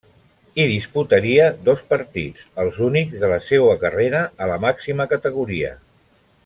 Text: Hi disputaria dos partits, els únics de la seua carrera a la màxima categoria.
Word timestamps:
Hi 0.61 0.63
disputaria 0.69 1.49
dos 1.67 1.83
partits, 1.91 2.47
els 2.65 2.81
únics 2.89 3.21
de 3.25 3.29
la 3.35 3.39
seua 3.51 3.79
carrera 3.87 4.25
a 4.47 4.53
la 4.53 4.61
màxima 4.65 5.09
categoria. 5.13 5.75